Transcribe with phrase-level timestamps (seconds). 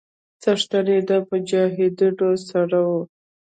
[0.41, 2.91] څښتن يې د مجاهيدنو سړى و.